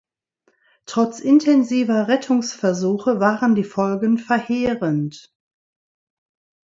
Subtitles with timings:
[0.87, 5.31] Trotz intensiver Rettungsversuche waren die Folgen verheerend.